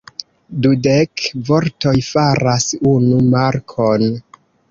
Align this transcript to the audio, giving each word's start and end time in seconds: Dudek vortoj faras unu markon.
Dudek 0.65 1.25
vortoj 1.49 1.93
faras 2.09 2.67
unu 2.95 3.21
markon. 3.37 4.09